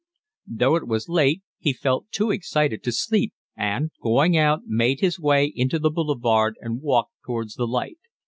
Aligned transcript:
Though 0.47 0.77
it 0.77 0.87
was 0.87 1.09
late 1.09 1.43
he 1.59 1.73
felt 1.73 2.09
too 2.09 2.31
excited 2.31 2.81
to 2.81 2.91
sleep 2.91 3.33
and, 3.55 3.91
going 4.01 4.35
out, 4.35 4.61
made 4.65 4.99
his 4.99 5.19
way 5.19 5.53
into 5.55 5.77
the 5.77 5.91
boulevard 5.91 6.55
and 6.59 6.81
walked 6.81 7.13
towards 7.23 7.53
the 7.53 7.67
light. 7.67 7.99